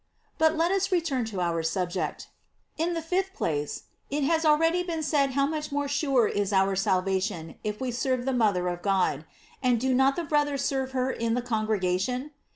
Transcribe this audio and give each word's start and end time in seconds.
But 0.39 0.57
let 0.57 0.71
us 0.71 0.91
return 0.91 1.25
to 1.25 1.41
out 1.41 1.63
subject. 1.67 2.27
In 2.75 2.95
the 2.95 3.03
fifth 3.03 3.35
place: 3.35 3.83
It 4.09 4.23
has 4.23 4.45
already 4.45 4.81
been 4.81 5.03
said 5.03 5.33
how 5.33 5.45
much 5.45 5.71
more 5.71 5.87
sure 5.87 6.27
is 6.27 6.51
our 6.51 6.75
salvation 6.75 7.59
if 7.63 7.79
we 7.79 7.91
serve 7.91 8.25
the 8.25 8.33
mother 8.33 8.67
of 8.67 8.81
God; 8.81 9.25
and 9.61 9.79
do 9.79 9.93
not 9.93 10.15
the 10.15 10.23
brothers 10.23 10.65
serve 10.65 10.93
her 10.93 11.11
in 11.11 11.35
the 11.35 11.41
congregation 11.43 12.31